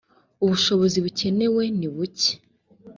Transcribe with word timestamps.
ubushobozi 0.43 0.97
bukenewenibuke. 1.05 2.31